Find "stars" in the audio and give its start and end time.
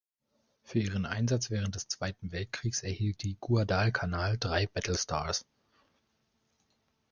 4.97-5.45